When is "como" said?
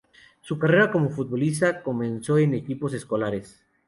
0.91-1.09